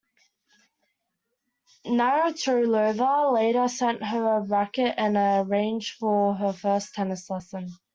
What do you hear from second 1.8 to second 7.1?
Navratilova later sent her a racquet and arranged for her first